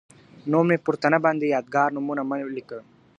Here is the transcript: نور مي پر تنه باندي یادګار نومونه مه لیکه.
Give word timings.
نور 0.51 0.63
مي 0.69 0.77
پر 0.85 0.93
تنه 1.01 1.17
باندي 1.25 1.47
یادګار 1.55 1.89
نومونه 1.95 2.23
مه 2.29 2.37
لیکه. 2.55 2.79